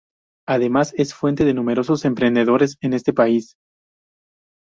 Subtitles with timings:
[0.49, 3.55] Además, es fuente de numerosos emprendedores en este país.